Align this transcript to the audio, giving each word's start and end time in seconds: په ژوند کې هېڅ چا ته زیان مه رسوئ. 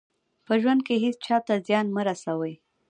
په 0.45 0.53
ژوند 0.61 0.81
کې 0.87 0.95
هېڅ 1.03 1.17
چا 1.27 1.37
ته 1.47 1.53
زیان 1.67 1.85
مه 1.95 2.01
رسوئ. 2.07 2.53